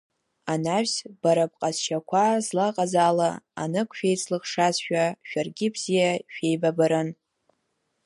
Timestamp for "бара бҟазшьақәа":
1.21-2.25